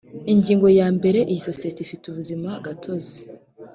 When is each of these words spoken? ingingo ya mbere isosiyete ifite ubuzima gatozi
ingingo 0.33 0.67
ya 0.79 0.87
mbere 0.97 1.19
isosiyete 1.35 1.79
ifite 1.85 2.03
ubuzima 2.07 2.49
gatozi 2.65 3.17